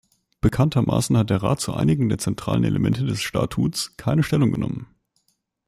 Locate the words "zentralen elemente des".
2.17-3.21